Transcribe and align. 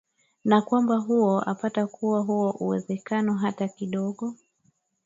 na 0.45 0.61
kwamba 0.61 0.95
huo 0.97 1.39
hapatakuwa 1.39 2.21
huo 2.21 2.51
uwezekano 2.51 3.33
hata 3.35 3.67
kidogo 3.67 4.35